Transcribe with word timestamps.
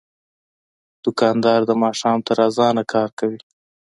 دوکاندار 1.03 1.59
د 1.69 1.71
ماښام 1.83 2.19
تر 2.27 2.37
اذانه 2.49 2.83
کار 2.93 3.09
کوي. 3.19 3.39